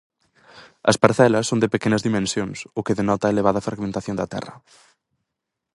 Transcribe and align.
As 0.89 0.99
parcelas 1.03 1.47
son 1.49 1.61
de 1.61 1.71
pequenas 1.73 2.05
dimensións, 2.07 2.57
o 2.79 2.79
que 2.85 2.97
denota 2.99 3.25
a 3.27 3.33
elevada 3.33 3.65
fragmentación 3.67 4.15
da 4.17 4.29
terra. 4.33 4.55